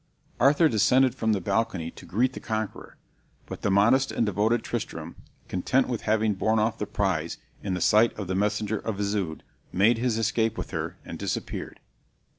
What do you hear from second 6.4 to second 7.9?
off the prize in the